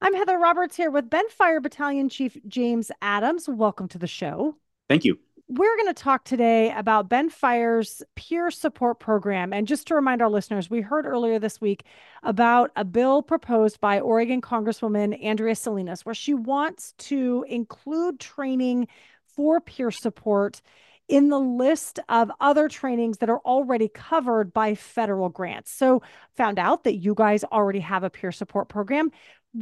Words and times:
I'm 0.00 0.14
Heather 0.14 0.38
Roberts 0.38 0.76
here 0.76 0.90
with 0.90 1.08
Bend 1.08 1.30
Fire 1.30 1.58
Battalion 1.58 2.10
Chief 2.10 2.36
James 2.46 2.92
Adams. 3.00 3.48
Welcome 3.48 3.88
to 3.88 3.98
the 3.98 4.06
show. 4.06 4.54
Thank 4.90 5.06
you. 5.06 5.18
We're 5.48 5.74
going 5.76 5.94
to 5.94 5.94
talk 5.94 6.24
today 6.24 6.70
about 6.72 7.08
Bend 7.08 7.32
Fire's 7.32 8.02
peer 8.14 8.50
support 8.50 9.00
program. 9.00 9.54
And 9.54 9.66
just 9.66 9.86
to 9.86 9.94
remind 9.94 10.20
our 10.20 10.28
listeners, 10.28 10.68
we 10.68 10.82
heard 10.82 11.06
earlier 11.06 11.38
this 11.38 11.62
week 11.62 11.84
about 12.22 12.72
a 12.76 12.84
bill 12.84 13.22
proposed 13.22 13.80
by 13.80 13.98
Oregon 14.00 14.42
Congresswoman 14.42 15.18
Andrea 15.24 15.54
Salinas, 15.54 16.04
where 16.04 16.14
she 16.14 16.34
wants 16.34 16.92
to 16.98 17.46
include 17.48 18.20
training 18.20 18.88
for 19.24 19.60
peer 19.60 19.90
support 19.90 20.60
in 21.08 21.28
the 21.28 21.38
list 21.38 22.00
of 22.08 22.30
other 22.40 22.68
trainings 22.68 23.18
that 23.18 23.30
are 23.30 23.40
already 23.40 23.88
covered 23.88 24.52
by 24.52 24.74
federal 24.74 25.28
grants. 25.28 25.70
So, 25.70 26.02
found 26.34 26.58
out 26.58 26.84
that 26.84 26.96
you 26.96 27.14
guys 27.14 27.44
already 27.44 27.80
have 27.80 28.02
a 28.02 28.10
peer 28.10 28.32
support 28.32 28.68
program. 28.68 29.10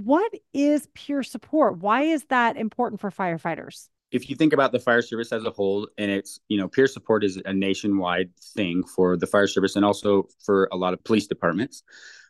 What 0.02 0.32
is 0.52 0.88
peer 0.94 1.22
support? 1.22 1.78
Why 1.78 2.02
is 2.02 2.24
that 2.24 2.56
important 2.56 3.00
for 3.00 3.12
firefighters? 3.12 3.88
If 4.10 4.28
you 4.28 4.34
think 4.34 4.52
about 4.52 4.72
the 4.72 4.80
fire 4.80 5.02
service 5.02 5.30
as 5.30 5.44
a 5.44 5.50
whole, 5.50 5.88
and 5.98 6.10
it's, 6.10 6.40
you 6.48 6.58
know, 6.58 6.66
peer 6.66 6.88
support 6.88 7.22
is 7.22 7.40
a 7.44 7.52
nationwide 7.52 8.30
thing 8.56 8.82
for 8.82 9.16
the 9.16 9.28
fire 9.28 9.46
service 9.46 9.76
and 9.76 9.84
also 9.84 10.26
for 10.44 10.68
a 10.72 10.76
lot 10.76 10.94
of 10.94 11.04
police 11.04 11.28
departments. 11.28 11.84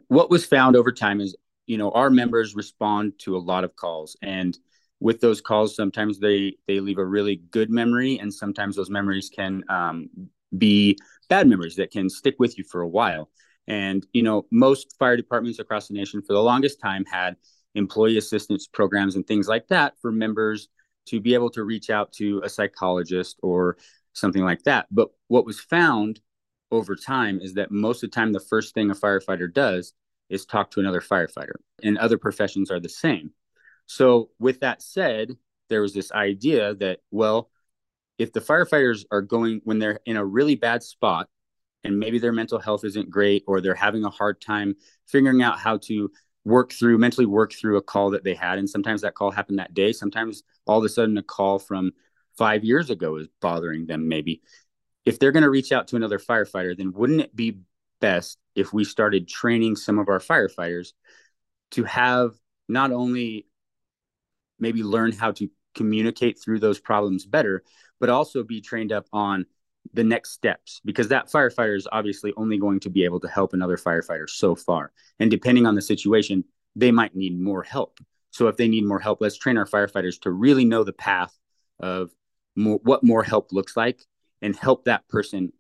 What 0.09 0.29
was 0.29 0.45
found 0.45 0.77
over 0.77 0.93
time 0.93 1.23
is, 1.23 1.35
you 1.67 1.79
know, 1.79 1.91
our 1.93 2.11
members 2.11 2.55
respond 2.55 3.15
to 3.21 3.35
a 3.35 3.39
lot 3.39 3.65
of 3.65 3.75
calls 3.77 4.15
and 4.21 4.59
with 5.01 5.21
those 5.21 5.41
calls 5.41 5.75
sometimes 5.75 6.21
they 6.21 6.57
they 6.69 6.81
leave 6.81 6.99
a 6.99 7.05
really 7.05 7.43
good 7.51 7.69
memory 7.69 8.19
and 8.19 8.33
sometimes 8.33 8.77
those 8.77 8.91
memories 8.91 9.29
can 9.35 9.65
um, 9.69 10.09
be 10.57 10.97
bad 11.29 11.49
memories 11.49 11.77
that 11.77 11.91
can 11.91 12.09
stick 12.09 12.37
with 12.39 12.57
you 12.57 12.65
for 12.65 12.81
a 12.81 12.89
while 12.89 13.29
and 13.67 14.07
you 14.13 14.23
know 14.23 14.47
most 14.51 14.95
fire 14.99 15.17
departments 15.17 15.59
across 15.59 15.89
the 15.89 15.95
nation 15.95 16.23
for 16.23 16.33
the 16.33 16.43
longest 16.43 16.81
time 16.81 17.05
had 17.05 17.37
employee 17.75 18.19
assistance 18.19 18.67
programs 18.67 19.17
and 19.17 19.27
things 19.27 19.49
like 19.49 19.69
that 19.69 19.95
for 20.01 20.13
members 20.13 20.69
to 21.07 21.21
be 21.21 21.35
able 21.35 21.51
to 21.51 21.65
reach 21.65 21.91
out 21.91 22.13
to 22.13 22.41
a 22.45 22.49
psychologist 22.49 23.39
or 23.43 23.77
something 24.13 24.43
like 24.43 24.63
that. 24.63 24.87
But 24.91 25.09
what 25.29 25.47
was 25.47 25.61
found 25.61 26.21
over 26.71 26.97
time 26.97 27.41
is 27.41 27.55
that 27.55 27.71
most 27.71 28.03
of 28.03 28.11
the 28.11 28.15
time, 28.15 28.33
the 28.33 28.41
first 28.41 28.75
thing 28.75 28.91
a 28.91 28.95
firefighter 28.95 29.53
does 29.53 29.93
is 30.29 30.47
talk 30.47 30.71
to 30.71 30.81
another 30.81 31.01
firefighter, 31.01 31.55
and 31.83 31.99
other 31.99 32.19
professions 32.19 32.71
are 32.71 32.81
the 32.81 32.89
same. 32.89 33.33
So, 33.87 34.31
with 34.39 34.61
that 34.61 34.83
said, 34.83 35.37
there 35.69 35.83
was 35.83 35.93
this 35.93 36.11
idea 36.13 36.75
that, 36.77 37.01
well, 37.11 37.51
if 38.19 38.33
the 38.33 38.41
firefighters 38.41 39.05
are 39.11 39.23
going 39.23 39.61
when 39.65 39.79
they're 39.79 40.01
in 40.07 40.17
a 40.17 40.25
really 40.25 40.55
bad 40.55 40.83
spot 40.83 41.29
and 41.83 41.99
maybe 41.99 42.19
their 42.19 42.33
mental 42.33 42.59
health 42.59 42.85
isn't 42.85 43.11
great 43.11 43.45
or 43.47 43.61
they're 43.61 43.75
having 43.75 44.05
a 44.05 44.11
hard 44.11 44.41
time 44.41 44.75
figuring 45.07 45.43
out 45.43 45.59
how 45.59 45.77
to 45.79 46.11
work 46.45 46.73
through 46.73 46.99
mentally 46.99 47.27
work 47.27 47.53
through 47.53 47.77
a 47.77 47.83
call 47.83 48.11
that 48.11 48.25
they 48.25 48.35
had. 48.35 48.59
And 48.59 48.69
sometimes 48.69 49.01
that 49.01 49.15
call 49.15 49.31
happened 49.31 49.59
that 49.59 49.75
day. 49.75 49.93
Sometimes 49.93 50.43
all 50.67 50.79
of 50.79 50.85
a 50.85 50.89
sudden 50.89 51.17
a 51.17 51.23
call 51.23 51.59
from 51.59 51.93
five 52.37 52.65
years 52.65 52.91
ago 52.91 53.17
is 53.17 53.29
bothering 53.41 53.87
them 53.87 54.09
maybe. 54.09 54.43
If 55.05 55.19
they're 55.19 55.33
going 55.33 55.45
to 55.45 55.51
reach 55.51 55.73
out 55.73 55.89
to 55.89 55.97
another 55.97 56.19
firefighter 56.19 56.77
then 56.77 56.93
wouldn't 56.93 57.21
it 57.21 57.35
be 57.35 57.59
best 58.01 58.39
if 58.55 58.73
we 58.73 58.85
started 58.85 59.29
training 59.29 59.77
some 59.77 59.99
of 59.99 60.09
our 60.09 60.19
firefighters 60.19 60.93
to 61.73 61.85
have 61.85 62.33
not 62.69 62.93
only 62.93 63.47
maybe 64.59 64.83
learn 64.83 65.13
how 65.13 65.33
to 65.33 65.49
communicate 65.75 66.39
through 66.39 66.61
those 66.61 66.79
problems 66.79 67.27
better 67.27 67.63
but 68.01 68.11
also 68.11 68.43
be 68.43 68.61
trained 68.61 68.93
up 68.93 69.07
on 69.13 69.47
the 69.93 70.05
next 70.05 70.31
steps 70.33 70.81
because 70.85 71.09
that 71.09 71.31
firefighter 71.31 71.77
is 71.77 71.87
obviously 71.93 72.33
only 72.37 72.59
going 72.59 72.81
to 72.81 72.91
be 72.91 73.05
able 73.05 73.21
to 73.21 73.29
help 73.29 73.53
another 73.53 73.77
firefighter 73.77 74.29
so 74.29 74.55
far. 74.55 74.93
And 75.21 75.31
depending 75.31 75.67
on 75.67 75.75
the 75.75 75.83
situation, 75.83 76.45
they 76.75 76.91
might 76.91 77.15
need 77.15 77.39
more 77.39 77.63
help. 77.63 78.01
So 78.31 78.49
if 78.49 78.57
they 78.57 78.67
need 78.67 78.85
more 78.85 78.99
help, 78.99 79.21
let's 79.21 79.37
train 79.37 79.57
our 79.57 79.67
firefighters 79.67 80.21
to 80.23 80.31
really 80.31 80.65
know 80.65 80.83
the 80.83 80.93
path 80.93 81.37
of 81.79 82.11
more, 82.57 82.81
what 82.83 83.05
more 83.05 83.23
help 83.23 83.53
looks 83.53 83.77
like 83.77 84.01
and 84.43 84.57
help 84.57 84.85
that 84.85 85.07
person 85.09 85.53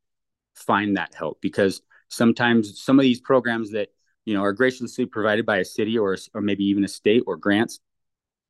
find 0.54 0.96
that 0.96 1.14
help 1.14 1.40
because 1.40 1.82
sometimes 2.08 2.80
some 2.80 2.98
of 2.98 3.02
these 3.02 3.20
programs 3.20 3.72
that 3.72 3.88
you 4.24 4.34
know 4.34 4.42
are 4.42 4.52
graciously 4.52 5.04
provided 5.04 5.44
by 5.44 5.58
a 5.58 5.64
city 5.64 5.98
or 5.98 6.16
or 6.32 6.40
maybe 6.40 6.64
even 6.64 6.84
a 6.84 6.88
state 6.88 7.24
or 7.26 7.36
grants 7.36 7.80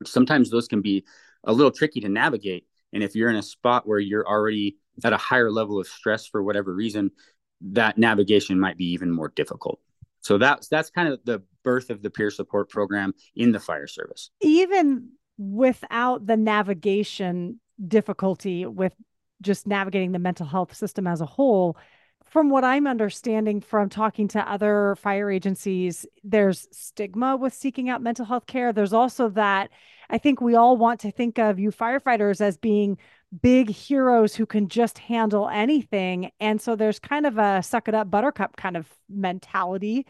sometimes 0.05 0.51
those 0.51 0.69
can 0.69 0.83
be 0.83 1.05
a 1.45 1.53
little 1.53 1.71
tricky 1.71 2.01
to 2.01 2.09
navigate 2.09 2.67
and 2.93 3.03
if 3.03 3.15
you're 3.15 3.31
in 3.31 3.37
a 3.37 3.43
spot 3.43 3.87
where 3.87 3.99
you're 3.99 4.29
already 4.29 4.77
at 5.03 5.13
a 5.13 5.17
higher 5.17 5.51
level 5.51 5.81
of 5.81 5.87
stress 5.87 6.27
for 6.27 6.43
whatever 6.43 6.75
reason, 6.75 7.11
that 7.61 7.99
navigation 7.99 8.61
might 8.61 8.77
be 8.77 8.87
even 8.93 9.11
more 9.11 9.33
difficult. 9.35 9.81
So 10.21 10.39
that's 10.39 10.69
that's 10.69 10.91
kind 10.91 11.09
of 11.09 11.21
the 11.25 11.43
birth 11.63 11.91
of 11.91 12.03
the 12.03 12.11
peer 12.11 12.31
support 12.31 12.71
program 12.71 13.15
in 13.37 13.53
the 13.53 13.61
fire 13.61 13.87
service. 13.87 14.31
Even 14.41 15.11
without 15.37 16.27
the 16.27 16.37
navigation 16.37 17.61
difficulty 17.87 18.67
with 18.67 18.95
just 19.43 19.67
navigating 19.67 20.13
the 20.13 20.19
mental 20.19 20.47
health 20.47 20.75
system 20.75 21.07
as 21.07 21.21
a 21.21 21.27
whole, 21.27 21.77
from 22.35 22.51
what 22.51 22.65
I'm 22.65 22.89
understanding 22.89 23.61
from 23.61 23.89
talking 23.89 24.27
to 24.27 24.51
other 24.51 24.97
fire 24.97 25.31
agencies, 25.31 26.05
there's 26.25 26.67
stigma 26.73 27.37
with 27.37 27.55
seeking 27.55 27.89
out 27.89 28.03
mental 28.03 28.25
health 28.25 28.49
care. 28.49 28.73
There's 28.73 28.93
also 28.93 29.29
that 29.31 29.71
I 30.11 30.19
think 30.19 30.41
we 30.41 30.57
all 30.57 30.77
want 30.77 30.99
to 31.03 31.13
think 31.13 31.39
of 31.39 31.61
you 31.61 31.71
firefighters 31.71 32.41
as 32.41 32.57
being 32.57 32.99
big 33.41 33.71
heroes 33.71 34.35
who 34.35 34.47
can 34.47 34.67
just 34.67 34.99
handle 34.99 35.49
anything. 35.49 36.33
And 36.41 36.61
so 36.61 36.75
there's 36.75 36.99
kind 36.99 37.25
of 37.25 37.39
a 37.39 37.63
suck 37.63 37.87
it 37.87 37.95
up 37.95 38.11
buttercup 38.11 38.57
kind 38.57 38.77
of 38.77 38.93
mentality 39.09 40.05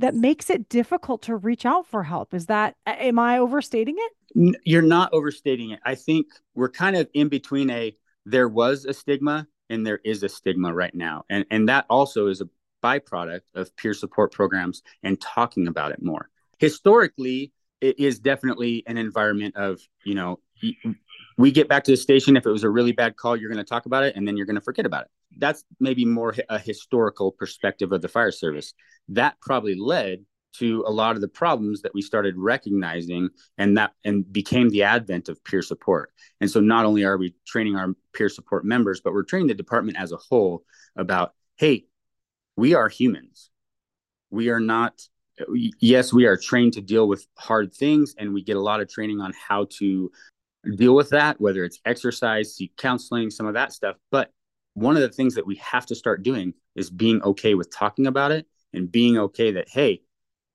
that 0.00 0.16
makes 0.16 0.50
it 0.50 0.68
difficult 0.68 1.22
to 1.22 1.36
reach 1.36 1.64
out 1.64 1.86
for 1.86 2.02
help. 2.02 2.34
Is 2.34 2.46
that, 2.46 2.74
am 2.84 3.20
I 3.20 3.38
overstating 3.38 3.94
it? 3.96 4.56
You're 4.64 4.82
not 4.82 5.12
overstating 5.12 5.70
it. 5.70 5.78
I 5.84 5.94
think 5.94 6.26
we're 6.56 6.70
kind 6.70 6.96
of 6.96 7.08
in 7.14 7.28
between 7.28 7.70
a, 7.70 7.96
there 8.26 8.48
was 8.48 8.86
a 8.86 8.92
stigma 8.92 9.46
and 9.70 9.86
there 9.86 10.00
is 10.04 10.22
a 10.22 10.28
stigma 10.28 10.74
right 10.74 10.94
now. 10.94 11.24
And, 11.30 11.46
and 11.50 11.68
that 11.68 11.86
also 11.88 12.26
is 12.26 12.40
a 12.40 12.48
byproduct 12.82 13.42
of 13.54 13.74
peer 13.76 13.94
support 13.94 14.32
programs 14.32 14.82
and 15.02 15.20
talking 15.20 15.68
about 15.68 15.92
it 15.92 16.02
more. 16.02 16.28
Historically, 16.58 17.52
it 17.80 17.98
is 17.98 18.18
definitely 18.18 18.82
an 18.86 18.98
environment 18.98 19.56
of, 19.56 19.80
you 20.04 20.14
know, 20.14 20.40
we 21.38 21.50
get 21.50 21.68
back 21.68 21.84
to 21.84 21.90
the 21.90 21.96
station 21.96 22.36
if 22.36 22.44
it 22.44 22.50
was 22.50 22.64
a 22.64 22.68
really 22.68 22.92
bad 22.92 23.16
call 23.16 23.34
you're 23.34 23.50
going 23.50 23.64
to 23.64 23.68
talk 23.68 23.86
about 23.86 24.04
it 24.04 24.14
and 24.14 24.28
then 24.28 24.36
you're 24.36 24.46
going 24.46 24.56
to 24.56 24.60
forget 24.60 24.84
about 24.84 25.02
it 25.02 25.10
that's 25.38 25.64
maybe 25.78 26.04
more 26.04 26.34
a 26.48 26.58
historical 26.58 27.32
perspective 27.32 27.92
of 27.92 28.02
the 28.02 28.08
fire 28.08 28.30
service 28.30 28.74
that 29.08 29.40
probably 29.40 29.74
led 29.74 30.24
to 30.52 30.84
a 30.86 30.90
lot 30.90 31.14
of 31.14 31.20
the 31.20 31.28
problems 31.28 31.82
that 31.82 31.94
we 31.94 32.02
started 32.02 32.34
recognizing 32.36 33.28
and 33.58 33.76
that 33.76 33.92
and 34.04 34.30
became 34.32 34.68
the 34.70 34.82
advent 34.82 35.28
of 35.28 35.42
peer 35.44 35.62
support 35.62 36.12
and 36.40 36.50
so 36.50 36.60
not 36.60 36.84
only 36.84 37.04
are 37.04 37.16
we 37.16 37.34
training 37.46 37.76
our 37.76 37.94
peer 38.12 38.28
support 38.28 38.64
members 38.64 39.00
but 39.00 39.12
we're 39.12 39.22
training 39.22 39.48
the 39.48 39.54
department 39.54 39.96
as 39.98 40.12
a 40.12 40.16
whole 40.16 40.64
about 40.96 41.34
hey 41.56 41.84
we 42.56 42.74
are 42.74 42.88
humans 42.88 43.50
we 44.30 44.48
are 44.48 44.60
not 44.60 45.00
yes 45.80 46.12
we 46.12 46.26
are 46.26 46.36
trained 46.36 46.72
to 46.72 46.80
deal 46.80 47.08
with 47.08 47.26
hard 47.38 47.72
things 47.74 48.14
and 48.18 48.34
we 48.34 48.42
get 48.42 48.56
a 48.56 48.60
lot 48.60 48.80
of 48.80 48.88
training 48.88 49.20
on 49.20 49.32
how 49.48 49.66
to 49.70 50.10
deal 50.76 50.94
with 50.94 51.10
that, 51.10 51.40
whether 51.40 51.64
it's 51.64 51.80
exercise, 51.84 52.54
seek 52.54 52.76
counseling, 52.76 53.30
some 53.30 53.46
of 53.46 53.54
that 53.54 53.72
stuff. 53.72 53.96
But 54.10 54.30
one 54.74 54.96
of 54.96 55.02
the 55.02 55.08
things 55.08 55.34
that 55.34 55.46
we 55.46 55.56
have 55.56 55.86
to 55.86 55.94
start 55.94 56.22
doing 56.22 56.54
is 56.74 56.90
being 56.90 57.22
okay 57.22 57.54
with 57.54 57.74
talking 57.74 58.06
about 58.06 58.32
it 58.32 58.46
and 58.72 58.90
being 58.90 59.18
okay 59.18 59.52
that, 59.52 59.68
hey, 59.68 60.02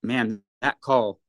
man, 0.06 0.42
that 0.62 0.82
call, 0.82 1.20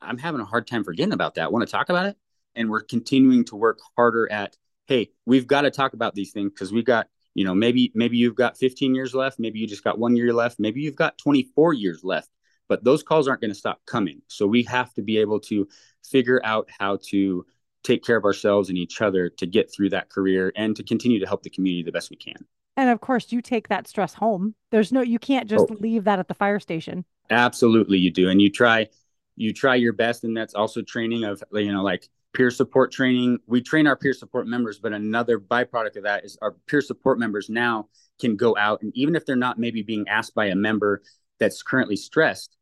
I'm 0.00 0.18
having 0.18 0.40
a 0.40 0.44
hard 0.44 0.66
time 0.66 0.84
forgetting 0.84 1.12
about 1.12 1.34
that. 1.34 1.52
Want 1.52 1.66
to 1.66 1.70
talk 1.70 1.88
about 1.88 2.06
it? 2.06 2.16
And 2.54 2.70
we're 2.70 2.82
continuing 2.82 3.44
to 3.46 3.56
work 3.56 3.78
harder 3.96 4.30
at, 4.30 4.56
hey, 4.86 5.10
we've 5.26 5.46
got 5.46 5.62
to 5.62 5.70
talk 5.70 5.92
about 5.92 6.14
these 6.14 6.32
things 6.32 6.52
because 6.52 6.72
we've 6.72 6.84
got, 6.84 7.08
you 7.34 7.44
know, 7.44 7.54
maybe 7.54 7.92
maybe 7.94 8.16
you've 8.16 8.34
got 8.34 8.56
15 8.56 8.94
years 8.94 9.14
left, 9.14 9.38
maybe 9.38 9.58
you 9.58 9.66
just 9.66 9.84
got 9.84 9.98
one 9.98 10.16
year 10.16 10.32
left, 10.32 10.58
maybe 10.58 10.80
you've 10.80 10.96
got 10.96 11.18
24 11.18 11.74
years 11.74 12.02
left, 12.02 12.30
but 12.68 12.82
those 12.82 13.02
calls 13.02 13.28
aren't 13.28 13.42
going 13.42 13.52
to 13.52 13.58
stop 13.58 13.80
coming. 13.86 14.22
So 14.28 14.46
we 14.46 14.62
have 14.64 14.92
to 14.94 15.02
be 15.02 15.18
able 15.18 15.40
to 15.40 15.68
figure 16.02 16.40
out 16.42 16.68
how 16.78 16.98
to 17.08 17.44
take 17.84 18.02
care 18.04 18.16
of 18.16 18.24
ourselves 18.24 18.68
and 18.68 18.78
each 18.78 19.00
other 19.00 19.28
to 19.28 19.46
get 19.46 19.72
through 19.72 19.90
that 19.90 20.08
career 20.08 20.52
and 20.56 20.74
to 20.76 20.82
continue 20.82 21.20
to 21.20 21.26
help 21.26 21.42
the 21.42 21.50
community 21.50 21.84
the 21.84 21.92
best 21.92 22.10
we 22.10 22.16
can. 22.16 22.44
And 22.76 22.90
of 22.90 23.00
course, 23.00 23.32
you 23.32 23.40
take 23.40 23.68
that 23.68 23.86
stress 23.86 24.14
home. 24.14 24.54
There's 24.70 24.92
no, 24.92 25.00
you 25.00 25.18
can't 25.18 25.48
just 25.48 25.66
oh. 25.70 25.76
leave 25.80 26.04
that 26.04 26.18
at 26.18 26.28
the 26.28 26.34
fire 26.34 26.60
station. 26.60 27.04
Absolutely, 27.30 27.98
you 27.98 28.10
do. 28.10 28.28
And 28.28 28.40
you 28.40 28.50
try, 28.50 28.88
you 29.36 29.52
try 29.52 29.74
your 29.76 29.92
best. 29.92 30.24
And 30.24 30.36
that's 30.36 30.54
also 30.54 30.82
training 30.82 31.24
of, 31.24 31.42
you 31.52 31.72
know, 31.72 31.82
like 31.82 32.08
peer 32.34 32.50
support 32.50 32.92
training. 32.92 33.38
We 33.46 33.62
train 33.62 33.86
our 33.86 33.96
peer 33.96 34.12
support 34.12 34.46
members, 34.46 34.78
but 34.78 34.92
another 34.92 35.38
byproduct 35.38 35.96
of 35.96 36.02
that 36.02 36.24
is 36.24 36.36
our 36.42 36.52
peer 36.66 36.82
support 36.82 37.18
members 37.18 37.48
now 37.48 37.88
can 38.20 38.36
go 38.36 38.56
out 38.56 38.82
and 38.82 38.92
even 38.94 39.16
if 39.16 39.26
they're 39.26 39.36
not 39.36 39.58
maybe 39.58 39.82
being 39.82 40.08
asked 40.08 40.34
by 40.34 40.46
a 40.46 40.54
member 40.54 41.02
that's 41.38 41.62
currently 41.62 41.96
stressed, 41.96 42.56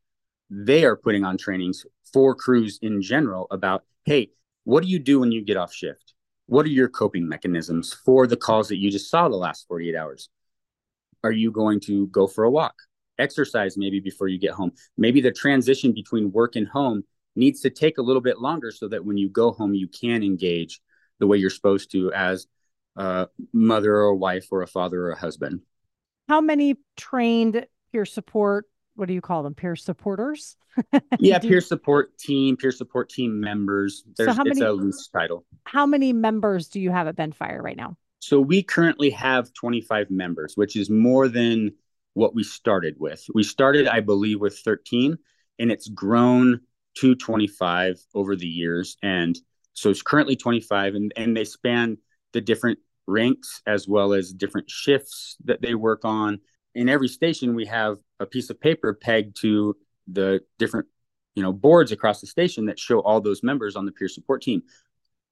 they 0.51 0.85
are 0.85 0.97
putting 0.97 1.25
on 1.25 1.37
trainings 1.37 1.85
for 2.13 2.35
crews 2.35 2.79
in 2.83 3.03
general 3.03 3.47
about, 3.51 3.85
hey, 4.05 4.31
what 4.65 4.83
do 4.83 4.89
you 4.89 4.99
do 4.99 5.21
when 5.21 5.33
you 5.33 5.43
get 5.43 5.57
off 5.57 5.73
shift? 5.73 6.14
What 6.47 6.67
are 6.67 6.71
your 6.71 6.89
coping 6.89 7.27
mechanisms 7.29 7.93
for 7.93 8.27
the 8.27 8.37
calls 8.37 8.69
that 8.69 8.77
you 8.77 8.91
just 8.91 9.11
saw 9.11 9.29
the 9.29 9.37
last 9.37 9.67
48 9.67 9.97
hours? 9.97 10.29
Are 11.23 11.33
you 11.33 11.51
going 11.51 11.81
to 11.81 12.07
go 12.09 12.27
for 12.27 12.45
a 12.45 12.51
walk? 12.51 12.75
Exercise 13.19 13.77
maybe 13.77 14.01
before 14.01 14.29
you 14.29 14.39
get 14.39 14.53
home. 14.53 14.73
Maybe 14.99 15.21
the 15.21 15.33
transition 15.33 15.93
between 15.93 16.33
work 16.33 16.57
and 16.57 16.69
home 16.69 17.05
needs 17.35 17.61
to 17.63 17.71
take 17.71 17.99
a 17.99 18.03
little 18.03 18.21
bit 18.21 18.41
longer 18.41 18.71
so 18.71 18.89
that 18.89 19.05
when 19.05 19.17
you 19.17 19.29
go 19.29 19.53
home, 19.53 19.75
you 19.75 19.89
can 19.89 20.23
engage 20.23 20.81
the 21.19 21.27
way 21.27 21.39
you're 21.39 21.51
supposed 21.51 21.91
to 21.93 22.13
as 22.13 22.47
a 22.97 23.29
mother 23.53 23.95
or 23.97 24.09
a 24.09 24.17
wife 24.17 24.49
or 24.51 24.63
a 24.63 24.67
father 24.67 25.07
or 25.07 25.11
a 25.13 25.19
husband. 25.19 25.61
How 26.29 26.41
many 26.41 26.77
trained 26.97 27.67
peer 27.91 28.05
support? 28.05 28.67
What 28.97 29.09
do 29.09 29.15
you 29.15 29.21
call 29.21 29.43
them? 29.43 29.55
Peer 29.55 29.77
supporters? 29.77 30.57
yeah, 31.19 31.39
peer 31.39 31.61
support 31.61 32.17
team, 32.19 32.57
peer 32.57 32.71
support 32.71 33.09
team 33.09 33.41
members. 33.41 34.05
There's, 34.17 34.31
so 34.31 34.35
how 34.35 34.45
many, 34.45 34.51
it's 34.53 34.61
a 34.61 34.73
loose 34.73 35.09
title. 35.09 35.45
How 35.65 35.87
many 35.87 36.13
members 36.13 36.69
do 36.69 36.81
you 36.81 36.91
have 36.91 37.07
at 37.09 37.17
Bend 37.17 37.35
Fire 37.35 37.61
right 37.63 37.77
now? 37.77 37.97
So 38.21 38.41
we 38.41 38.63
currently 38.63 39.11
have 39.11 39.53
25 39.53 40.11
members, 40.11 40.57
which 40.57 40.77
is 40.77 40.89
more 40.89 41.29
than 41.29 41.73
what 42.15 42.35
we 42.35 42.43
started 42.43 42.97
with. 42.99 43.25
We 43.35 43.43
started, 43.43 43.87
I 43.87 44.01
believe, 44.01 44.41
with 44.41 44.59
13, 44.59 45.19
and 45.59 45.71
it's 45.71 45.89
grown 45.89 46.61
to 46.99 47.15
25 47.15 48.01
over 48.15 48.37
the 48.37 48.47
years. 48.47 48.97
And 49.03 49.37
so 49.75 49.91
it's 49.91 50.03
currently 50.03 50.37
25, 50.37 50.95
and, 50.95 51.13
and 51.17 51.37
they 51.37 51.45
span 51.45 51.99
the 52.33 52.41
different 52.41 52.79
ranks 53.07 53.61
as 53.67 53.87
well 53.87 54.15
as 54.15 54.33
different 54.33 54.71
shifts 54.71 55.37
that 55.45 55.61
they 55.61 55.75
work 55.75 56.05
on. 56.05 56.41
In 56.75 56.89
every 56.89 57.09
station, 57.09 57.55
we 57.55 57.67
have 57.67 57.99
a 58.21 58.27
piece 58.27 58.51
of 58.51 58.61
paper 58.61 58.95
pegged 58.95 59.37
to 59.41 59.77
the 60.07 60.41
different 60.59 60.87
you 61.35 61.43
know 61.43 61.53
boards 61.53 61.93
across 61.93 62.21
the 62.21 62.27
station 62.27 62.67
that 62.67 62.79
show 62.79 63.01
all 63.01 63.21
those 63.21 63.43
members 63.43 63.77
on 63.77 63.87
the 63.87 63.93
peer 63.93 64.09
support 64.09 64.43
team. 64.43 64.63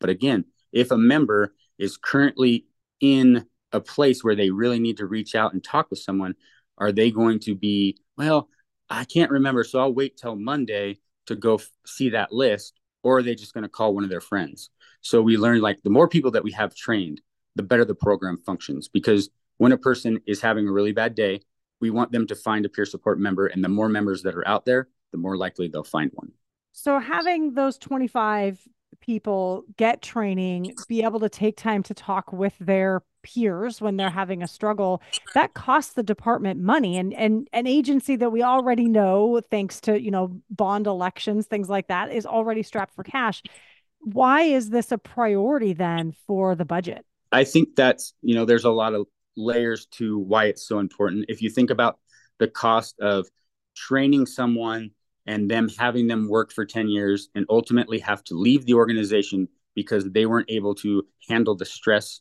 But 0.01 0.11
again, 0.11 0.45
if 0.73 0.91
a 0.91 0.99
member 0.99 1.55
is 1.79 1.97
currently 1.97 2.67
in 3.01 3.47
a 3.73 3.81
place 3.81 4.23
where 4.23 4.35
they 4.37 4.51
really 4.51 4.79
need 4.79 4.99
to 4.99 5.07
reach 5.07 5.35
out 5.35 5.53
and 5.53 5.63
talk 5.63 5.91
with 5.91 5.99
someone, 5.99 6.35
are 6.79 6.93
they 6.93 7.11
going 7.11 7.39
to 7.41 7.55
be, 7.55 7.99
well, 8.17 8.49
I 8.91 9.05
can't 9.05 9.31
remember, 9.31 9.65
so 9.65 9.81
I'll 9.81 9.95
wait 9.95 10.17
till 10.17 10.37
Monday 10.37 10.99
to 11.27 11.37
go 11.37 11.55
f- 11.55 11.71
see 11.87 12.11
that 12.11 12.33
list, 12.33 12.79
or 13.03 13.19
are 13.19 13.23
they 13.23 13.35
just 13.35 13.55
going 13.55 13.63
to 13.63 13.69
call 13.69 13.95
one 13.95 14.05
of 14.05 14.11
their 14.11 14.21
friends? 14.21 14.71
So 15.01 15.23
we 15.23 15.37
learned 15.37 15.63
like 15.63 15.83
the 15.83 15.91
more 15.91 16.09
people 16.09 16.33
that 16.33 16.45
we 16.45 16.53
have 16.53 16.75
trained, 16.75 17.21
the 17.57 17.63
better 17.63 17.85
the 17.85 17.95
program 17.95 18.39
functions. 18.39 18.89
Because 18.89 19.31
when 19.59 19.73
a 19.73 19.79
person 19.79 20.21
is 20.27 20.41
having 20.41 20.69
a 20.69 20.73
really 20.73 20.93
bad 20.93 21.15
day, 21.15 21.41
we 21.81 21.91
want 21.91 22.13
them 22.13 22.27
to 22.29 22.35
find 22.35 22.65
a 22.65 22.69
peer 22.69 22.87
support 22.87 23.19
member. 23.19 23.47
And 23.47 23.63
the 23.63 23.69
more 23.69 23.89
members 23.89 24.23
that 24.23 24.35
are 24.35 24.47
out 24.47 24.65
there, 24.65 24.89
the 25.11 25.19
more 25.19 25.37
likely 25.37 25.69
they'll 25.69 25.85
find 25.85 26.11
one. 26.15 26.33
So 26.73 26.99
having 26.99 27.55
those 27.55 27.77
25 27.79 28.61
people 29.01 29.65
get 29.77 30.01
training, 30.01 30.75
be 30.89 31.03
able 31.03 31.21
to 31.21 31.29
take 31.29 31.57
time 31.57 31.83
to 31.83 31.95
talk 31.95 32.33
with 32.33 32.55
their 32.61 33.03
peers 33.23 33.81
when 33.81 33.97
they're 33.97 34.11
having 34.11 34.43
a 34.43 34.49
struggle, 34.49 35.03
that 35.35 35.55
costs 35.55 35.95
the 35.95 36.03
department 36.03 36.61
money 36.61 36.97
and 36.97 37.13
and 37.15 37.49
an 37.53 37.67
agency 37.67 38.17
that 38.17 38.31
we 38.31 38.43
already 38.43 38.89
know 38.89 39.41
thanks 39.51 39.81
to, 39.83 40.01
you 40.01 40.11
know, 40.11 40.41
bond 40.51 40.87
elections, 40.87 41.47
things 41.47 41.69
like 41.69 41.89
that 41.89 42.13
is 42.13 42.27
already 42.27 42.63
strapped 42.63 42.95
for 42.95 43.05
cash. 43.05 43.43
Why 44.01 44.43
is 44.43 44.71
this 44.71 44.93
a 44.93 44.99
priority 44.99 45.73
then 45.73 46.13
for 46.27 46.55
the 46.55 46.65
budget? 46.65 47.05
I 47.31 47.45
think 47.45 47.77
that's, 47.77 48.15
you 48.23 48.35
know, 48.35 48.45
there's 48.45 48.65
a 48.65 48.71
lot 48.71 48.95
of 48.95 49.07
layers 49.37 49.87
to 49.87 50.19
why 50.19 50.47
it's 50.47 50.67
so 50.67 50.79
important. 50.79 51.27
If 51.29 51.43
you 51.43 51.51
think 51.51 51.71
about 51.71 51.99
the 52.39 52.49
cost 52.49 52.99
of 53.01 53.27
training 53.75 54.27
someone 54.27 54.91
and 55.27 55.51
them 55.51 55.69
having 55.79 56.07
them 56.07 56.29
work 56.29 56.53
for 56.53 56.65
10 56.65 56.89
years 56.89 57.29
and 57.35 57.47
ultimately 57.49 57.99
have 58.01 58.23
to 58.25 58.35
leave 58.35 58.67
the 58.67 58.75
organization 58.75 59.49
because 59.75 60.11
they 60.11 60.27
weren't 60.27 60.51
able 60.51 60.75
to 60.75 61.07
handle 61.29 61.55
the 61.55 61.65
stress 61.65 62.21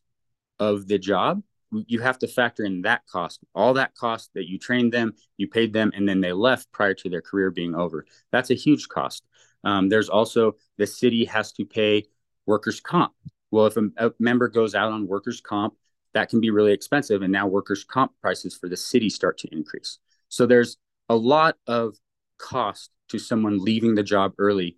of 0.59 0.87
the 0.87 0.99
job 0.99 1.41
you 1.87 1.99
have 1.99 2.19
to 2.19 2.27
factor 2.27 2.63
in 2.63 2.81
that 2.81 3.05
cost 3.07 3.39
all 3.55 3.73
that 3.73 3.95
cost 3.95 4.29
that 4.35 4.47
you 4.47 4.59
trained 4.59 4.91
them 4.91 5.13
you 5.37 5.47
paid 5.47 5.73
them 5.73 5.91
and 5.95 6.07
then 6.07 6.21
they 6.21 6.33
left 6.33 6.71
prior 6.71 6.93
to 6.93 7.09
their 7.09 7.21
career 7.21 7.49
being 7.49 7.75
over. 7.75 8.05
That's 8.31 8.51
a 8.51 8.55
huge 8.55 8.87
cost. 8.87 9.23
Um, 9.63 9.89
there's 9.89 10.09
also 10.09 10.53
the 10.77 10.87
city 10.87 11.25
has 11.25 11.51
to 11.53 11.65
pay 11.65 12.03
workers 12.45 12.81
comp. 12.81 13.13
Well 13.51 13.67
if 13.67 13.77
a, 13.77 13.89
a 13.97 14.11
member 14.19 14.49
goes 14.49 14.75
out 14.75 14.91
on 14.91 15.07
workers 15.07 15.41
comp 15.41 15.75
that 16.13 16.29
can 16.29 16.41
be 16.41 16.49
really 16.49 16.73
expensive 16.73 17.21
and 17.21 17.31
now 17.31 17.47
workers 17.47 17.83
comp 17.83 18.11
prices 18.21 18.55
for 18.55 18.67
the 18.69 18.77
city 18.77 19.09
start 19.09 19.37
to 19.37 19.47
increase 19.51 19.99
so 20.29 20.45
there's 20.45 20.77
a 21.09 21.15
lot 21.15 21.57
of 21.67 21.95
cost 22.37 22.89
to 23.09 23.19
someone 23.19 23.59
leaving 23.59 23.95
the 23.95 24.03
job 24.03 24.33
early 24.37 24.77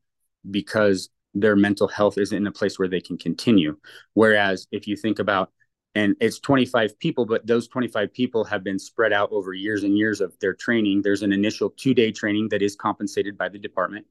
because 0.49 1.09
their 1.33 1.55
mental 1.55 1.87
health 1.87 2.17
isn't 2.17 2.35
in 2.35 2.47
a 2.47 2.51
place 2.51 2.77
where 2.77 2.87
they 2.87 2.99
can 2.99 3.17
continue. 3.17 3.77
Whereas 4.13 4.67
if 4.71 4.87
you 4.87 4.95
think 4.95 5.19
about, 5.19 5.51
and 5.95 6.15
it's 6.19 6.39
25 6.39 6.97
people, 6.99 7.25
but 7.25 7.45
those 7.45 7.67
25 7.67 8.13
people 8.13 8.43
have 8.45 8.63
been 8.63 8.79
spread 8.79 9.13
out 9.13 9.29
over 9.31 9.53
years 9.53 9.83
and 9.83 9.97
years 9.97 10.21
of 10.21 10.33
their 10.39 10.53
training. 10.53 11.01
There's 11.03 11.21
an 11.21 11.31
initial 11.31 11.69
two 11.69 11.93
day 11.93 12.11
training 12.11 12.49
that 12.49 12.61
is 12.61 12.75
compensated 12.75 13.37
by 13.37 13.49
the 13.49 13.59
department. 13.59 14.07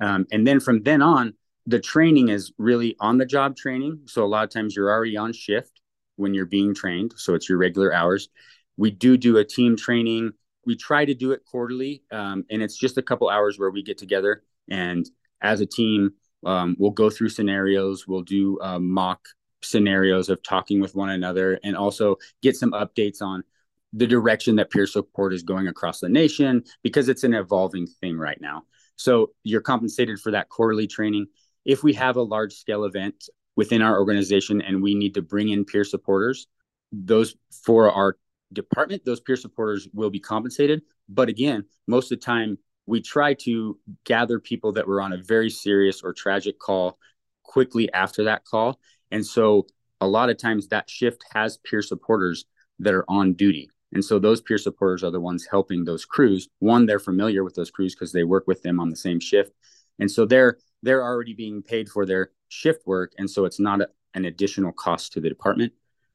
Um, 0.00 0.26
and 0.30 0.46
then 0.46 0.60
from 0.60 0.82
then 0.82 1.02
on, 1.02 1.34
the 1.66 1.80
training 1.80 2.28
is 2.28 2.52
really 2.58 2.94
on 3.00 3.18
the 3.18 3.26
job 3.26 3.56
training. 3.56 4.02
So 4.06 4.24
a 4.24 4.26
lot 4.26 4.44
of 4.44 4.50
times 4.50 4.76
you're 4.76 4.90
already 4.90 5.16
on 5.16 5.32
shift 5.32 5.80
when 6.16 6.34
you're 6.34 6.46
being 6.46 6.74
trained. 6.74 7.12
So 7.16 7.34
it's 7.34 7.48
your 7.48 7.58
regular 7.58 7.94
hours. 7.94 8.28
We 8.76 8.90
do 8.90 9.16
do 9.16 9.38
a 9.38 9.44
team 9.44 9.76
training 9.76 10.32
we 10.66 10.74
try 10.74 11.04
to 11.04 11.14
do 11.14 11.30
it 11.30 11.44
quarterly, 11.44 12.02
um, 12.10 12.44
and 12.50 12.60
it's 12.60 12.76
just 12.76 12.98
a 12.98 13.02
couple 13.02 13.28
hours 13.28 13.56
where 13.56 13.70
we 13.70 13.84
get 13.84 13.98
together 13.98 14.42
and 14.68 15.08
as 15.40 15.60
a 15.60 15.66
team, 15.66 16.12
um, 16.44 16.76
we'll 16.78 16.90
go 16.90 17.10
through 17.10 17.28
scenarios. 17.28 18.06
We'll 18.06 18.22
do 18.22 18.58
um, 18.60 18.90
mock 18.90 19.28
scenarios 19.62 20.28
of 20.28 20.42
talking 20.42 20.80
with 20.80 20.94
one 20.94 21.10
another, 21.10 21.58
and 21.62 21.76
also 21.76 22.16
get 22.42 22.56
some 22.56 22.72
updates 22.72 23.22
on 23.22 23.44
the 23.92 24.06
direction 24.06 24.56
that 24.56 24.70
peer 24.70 24.86
support 24.86 25.32
is 25.32 25.42
going 25.42 25.68
across 25.68 26.00
the 26.00 26.08
nation 26.08 26.64
because 26.82 27.08
it's 27.08 27.24
an 27.24 27.34
evolving 27.34 27.86
thing 27.86 28.18
right 28.18 28.40
now. 28.40 28.62
So 28.96 29.30
you're 29.44 29.60
compensated 29.60 30.18
for 30.20 30.32
that 30.32 30.48
quarterly 30.48 30.86
training. 30.86 31.26
If 31.64 31.82
we 31.82 31.94
have 31.94 32.16
a 32.16 32.22
large 32.22 32.54
scale 32.54 32.84
event 32.84 33.28
within 33.56 33.82
our 33.82 33.98
organization 33.98 34.60
and 34.60 34.82
we 34.82 34.94
need 34.94 35.14
to 35.14 35.22
bring 35.22 35.48
in 35.48 35.64
peer 35.64 35.84
supporters, 35.84 36.46
those 36.92 37.34
for 37.64 37.90
our 37.90 38.16
department, 38.52 39.04
those 39.04 39.20
peer 39.20 39.36
supporters 39.36 39.88
will 39.92 40.10
be 40.10 40.20
compensated. 40.20 40.82
But 41.08 41.28
again, 41.28 41.64
most 41.86 42.12
of 42.12 42.20
the 42.20 42.24
time, 42.24 42.58
we 42.86 43.00
try 43.00 43.34
to 43.34 43.78
gather 44.04 44.38
people 44.38 44.72
that 44.72 44.86
were 44.86 45.00
on 45.00 45.12
a 45.12 45.16
very 45.16 45.50
serious 45.50 46.02
or 46.02 46.12
tragic 46.12 46.58
call 46.58 46.98
quickly 47.42 47.92
after 47.92 48.24
that 48.24 48.44
call. 48.44 48.78
And 49.10 49.26
so 49.26 49.66
a 50.00 50.06
lot 50.06 50.30
of 50.30 50.38
times 50.38 50.68
that 50.68 50.88
shift 50.88 51.24
has 51.32 51.56
peer 51.58 51.82
supporters 51.82 52.44
that 52.78 52.94
are 52.94 53.04
on 53.08 53.32
duty. 53.32 53.70
And 53.92 54.04
so 54.04 54.18
those 54.18 54.40
peer 54.40 54.58
supporters 54.58 55.02
are 55.02 55.10
the 55.10 55.20
ones 55.20 55.46
helping 55.50 55.84
those 55.84 56.04
crews. 56.04 56.48
One, 56.58 56.86
they're 56.86 56.98
familiar 56.98 57.42
with 57.42 57.54
those 57.54 57.70
crews 57.70 57.94
because 57.94 58.12
they 58.12 58.24
work 58.24 58.46
with 58.46 58.62
them 58.62 58.78
on 58.78 58.90
the 58.90 58.96
same 58.96 59.20
shift. 59.20 59.52
And 59.98 60.10
so 60.10 60.26
they're 60.26 60.58
they're 60.86 61.04
already 61.04 61.34
being 61.34 61.62
paid 61.62 61.88
for 61.88 62.06
their 62.06 62.30
shift 62.48 62.86
work. 62.86 63.12
And 63.18 63.28
so 63.28 63.44
it's 63.44 63.58
not 63.58 63.80
a, 63.80 63.88
an 64.14 64.24
additional 64.24 64.72
cost 64.72 65.12
to 65.12 65.20
the 65.20 65.28
department. 65.28 65.72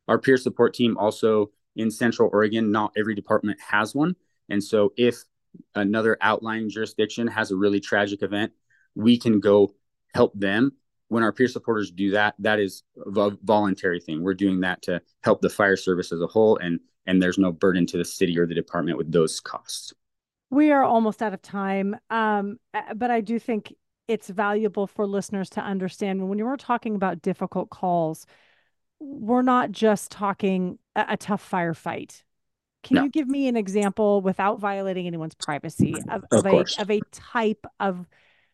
Our 0.07 0.17
peer 0.17 0.37
support 0.37 0.73
team 0.73 0.97
also 0.97 1.51
in 1.75 1.91
Central 1.91 2.29
Oregon, 2.31 2.71
not 2.71 2.93
every 2.97 3.13
department 3.13 3.59
has 3.61 3.93
one. 3.93 4.15
And 4.49 4.63
so 4.63 4.93
if 4.97 5.23
another 5.75 6.17
outlying 6.21 6.69
jurisdiction 6.69 7.27
has 7.27 7.51
a 7.51 7.55
really 7.55 7.79
tragic 7.79 8.23
event, 8.23 8.53
we 8.95 9.17
can 9.17 9.39
go 9.39 9.73
help 10.13 10.33
them. 10.37 10.71
When 11.09 11.23
our 11.23 11.33
peer 11.33 11.49
supporters 11.49 11.91
do 11.91 12.11
that, 12.11 12.35
that 12.39 12.59
is 12.59 12.83
a 13.05 13.31
voluntary 13.43 13.99
thing. 13.99 14.23
We're 14.23 14.33
doing 14.33 14.61
that 14.61 14.81
to 14.83 15.01
help 15.23 15.41
the 15.41 15.49
fire 15.49 15.75
service 15.75 16.13
as 16.13 16.21
a 16.21 16.27
whole, 16.27 16.55
and 16.57 16.79
and 17.05 17.21
there's 17.21 17.37
no 17.37 17.51
burden 17.51 17.85
to 17.87 17.97
the 17.97 18.05
city 18.05 18.39
or 18.39 18.47
the 18.47 18.55
department 18.55 18.97
with 18.97 19.11
those 19.11 19.41
costs. 19.41 19.93
We 20.49 20.71
are 20.71 20.83
almost 20.83 21.21
out 21.21 21.33
of 21.33 21.41
time, 21.41 21.97
um, 22.09 22.59
but 22.95 23.11
I 23.11 23.19
do 23.19 23.39
think 23.39 23.73
it's 24.11 24.29
valuable 24.29 24.87
for 24.87 25.07
listeners 25.07 25.49
to 25.49 25.61
understand 25.61 26.27
when 26.27 26.37
we're 26.43 26.57
talking 26.57 26.95
about 26.95 27.21
difficult 27.21 27.69
calls 27.69 28.25
we're 29.01 29.41
not 29.41 29.71
just 29.71 30.11
talking 30.11 30.77
a, 30.95 31.05
a 31.09 31.17
tough 31.17 31.47
firefight. 31.49 32.21
Can 32.83 32.95
no. 32.95 33.03
you 33.03 33.09
give 33.09 33.27
me 33.27 33.47
an 33.47 33.57
example 33.57 34.21
without 34.21 34.59
violating 34.59 35.07
anyone's 35.07 35.35
privacy 35.35 35.95
of, 36.09 36.23
of, 36.31 36.45
of 36.45 36.45
a, 36.45 36.81
of 36.81 36.91
a 36.91 37.01
type 37.11 37.65
of 37.79 38.07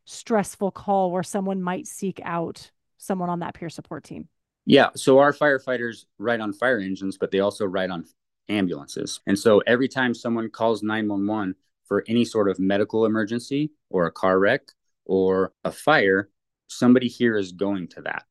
stressful 0.05 0.71
call 0.71 1.11
where 1.11 1.23
someone 1.23 1.61
might 1.61 1.87
seek 1.87 2.19
out 2.23 2.71
someone 2.97 3.29
on 3.29 3.39
that 3.39 3.53
peer 3.53 3.69
support 3.69 4.03
team? 4.03 4.27
Yeah. 4.65 4.89
So 4.95 5.19
our 5.19 5.33
firefighters 5.33 6.05
ride 6.17 6.41
on 6.41 6.51
fire 6.53 6.79
engines, 6.79 7.17
but 7.17 7.31
they 7.31 7.39
also 7.39 7.65
ride 7.65 7.89
on 7.89 8.05
ambulances. 8.49 9.21
And 9.27 9.37
so 9.37 9.61
every 9.67 9.87
time 9.87 10.13
someone 10.13 10.49
calls 10.49 10.83
911 10.83 11.55
for 11.85 12.03
any 12.07 12.25
sort 12.25 12.49
of 12.49 12.59
medical 12.59 13.05
emergency 13.05 13.71
or 13.89 14.07
a 14.07 14.11
car 14.11 14.39
wreck 14.39 14.61
or 15.07 15.53
a 15.63 15.71
fire, 15.71 16.29
somebody 16.67 17.07
here 17.07 17.37
is 17.37 17.51
going 17.53 17.87
to 17.87 18.01
that. 18.01 18.23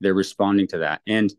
They're 0.00 0.14
responding 0.14 0.66
to 0.68 0.78
that. 0.78 1.00
And 1.06 1.32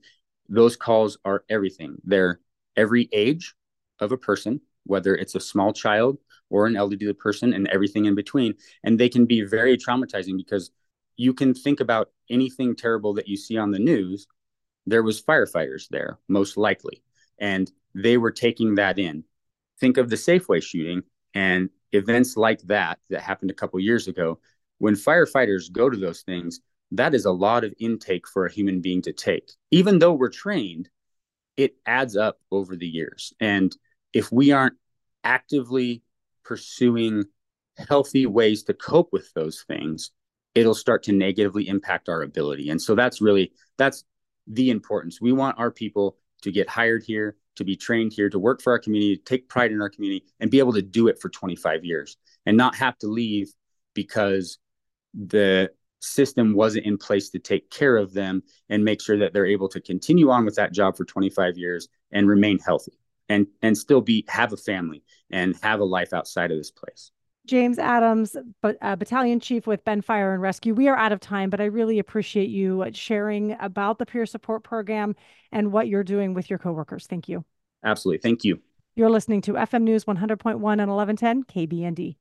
those 0.49 0.75
calls 0.75 1.17
are 1.25 1.43
everything. 1.49 1.97
They're 2.03 2.39
every 2.75 3.09
age 3.11 3.53
of 3.99 4.11
a 4.11 4.17
person, 4.17 4.61
whether 4.85 5.15
it's 5.15 5.35
a 5.35 5.39
small 5.39 5.73
child 5.73 6.17
or 6.49 6.65
an 6.65 6.75
elderly 6.75 7.13
person 7.13 7.53
and 7.53 7.67
everything 7.67 8.05
in 8.05 8.15
between. 8.15 8.55
And 8.83 8.99
they 8.99 9.09
can 9.09 9.25
be 9.25 9.41
very 9.41 9.77
traumatizing 9.77 10.37
because 10.37 10.71
you 11.17 11.33
can 11.33 11.53
think 11.53 11.79
about 11.79 12.11
anything 12.29 12.75
terrible 12.75 13.13
that 13.15 13.27
you 13.27 13.37
see 13.37 13.57
on 13.57 13.71
the 13.71 13.79
news. 13.79 14.27
There 14.85 15.03
was 15.03 15.21
firefighters 15.21 15.87
there, 15.89 16.19
most 16.27 16.57
likely, 16.57 17.01
and 17.39 17.71
they 17.93 18.17
were 18.17 18.31
taking 18.31 18.75
that 18.75 18.99
in. 18.99 19.23
Think 19.79 19.97
of 19.97 20.09
the 20.09 20.15
Safeway 20.15 20.61
shooting 20.61 21.03
and 21.33 21.69
events 21.91 22.37
like 22.37 22.61
that 22.63 22.99
that 23.09 23.21
happened 23.21 23.51
a 23.51 23.55
couple 23.55 23.79
years 23.79 24.07
ago. 24.07 24.39
When 24.79 24.95
firefighters 24.95 25.71
go 25.71 25.89
to 25.89 25.97
those 25.97 26.21
things, 26.21 26.59
that 26.91 27.13
is 27.13 27.25
a 27.25 27.31
lot 27.31 27.63
of 27.63 27.73
intake 27.79 28.27
for 28.27 28.45
a 28.45 28.51
human 28.51 28.81
being 28.81 29.01
to 29.03 29.13
take. 29.13 29.51
Even 29.71 29.99
though 29.99 30.13
we're 30.13 30.29
trained, 30.29 30.89
it 31.57 31.75
adds 31.85 32.15
up 32.15 32.39
over 32.51 32.75
the 32.75 32.87
years. 32.87 33.33
And 33.39 33.75
if 34.13 34.31
we 34.31 34.51
aren't 34.51 34.75
actively 35.23 36.03
pursuing 36.43 37.25
healthy 37.89 38.25
ways 38.25 38.63
to 38.63 38.73
cope 38.73 39.11
with 39.11 39.33
those 39.33 39.63
things, 39.67 40.11
it'll 40.53 40.75
start 40.75 41.03
to 41.03 41.11
negatively 41.11 41.67
impact 41.67 42.07
our 42.07 42.21
ability. 42.21 42.69
And 42.69 42.81
so 42.81 42.95
that's 42.95 43.21
really 43.21 43.51
that's 43.77 44.03
the 44.47 44.69
importance. 44.69 45.19
We 45.19 45.33
want 45.33 45.59
our 45.59 45.71
people 45.71 46.17
to 46.43 46.51
get 46.51 46.69
hired 46.69 47.03
here, 47.03 47.35
to 47.55 47.63
be 47.63 47.75
trained 47.75 48.13
here, 48.13 48.29
to 48.29 48.39
work 48.39 48.61
for 48.61 48.71
our 48.71 48.79
community, 48.79 49.17
take 49.17 49.49
pride 49.49 49.71
in 49.71 49.81
our 49.81 49.89
community, 49.89 50.25
and 50.39 50.51
be 50.51 50.59
able 50.59 50.73
to 50.73 50.81
do 50.81 51.07
it 51.07 51.19
for 51.19 51.29
25 51.29 51.83
years 51.83 52.17
and 52.45 52.55
not 52.55 52.75
have 52.75 52.97
to 52.99 53.07
leave 53.07 53.51
because 53.93 54.59
the 55.15 55.71
system 55.99 56.53
wasn't 56.53 56.85
in 56.85 56.97
place 56.97 57.29
to 57.31 57.39
take 57.39 57.69
care 57.71 57.97
of 57.97 58.13
them 58.13 58.43
and 58.69 58.83
make 58.83 59.01
sure 59.01 59.17
that 59.17 59.33
they're 59.33 59.45
able 59.45 59.69
to 59.69 59.81
continue 59.81 60.29
on 60.29 60.45
with 60.45 60.55
that 60.55 60.71
job 60.71 60.95
for 60.95 61.05
25 61.05 61.57
years 61.57 61.87
and 62.11 62.27
remain 62.27 62.59
healthy 62.59 62.93
and 63.29 63.47
and 63.61 63.77
still 63.77 64.01
be 64.01 64.23
have 64.27 64.53
a 64.53 64.57
family 64.57 65.03
and 65.31 65.55
have 65.63 65.79
a 65.79 65.85
life 65.85 66.13
outside 66.13 66.51
of 66.51 66.57
this 66.57 66.71
place. 66.71 67.11
James 67.47 67.77
Adams, 67.77 68.35
but 68.61 68.75
uh, 68.81 68.95
battalion 68.95 69.39
chief 69.39 69.67
with 69.67 69.83
Bend 69.85 70.03
Fire 70.03 70.33
and 70.33 70.41
Rescue. 70.41 70.73
We 70.73 70.87
are 70.87 70.97
out 70.97 71.11
of 71.11 71.19
time, 71.19 71.51
but 71.51 71.61
I 71.61 71.65
really 71.65 71.99
appreciate 71.99 72.49
you 72.49 72.83
sharing 72.93 73.55
about 73.59 73.99
the 73.99 74.05
peer 74.05 74.25
support 74.25 74.63
program 74.63 75.15
and 75.51 75.71
what 75.71 75.87
you're 75.87 76.03
doing 76.03 76.33
with 76.33 76.49
your 76.49 76.57
coworkers. 76.57 77.05
Thank 77.05 77.29
you. 77.29 77.45
Absolutely. 77.83 78.19
Thank 78.19 78.43
you. 78.43 78.61
You're 78.95 79.11
listening 79.11 79.41
to 79.41 79.53
FM 79.53 79.83
News 79.83 80.05
100.1 80.05 80.53
and 80.53 80.61
1110 80.63 81.43
KBND. 81.43 82.15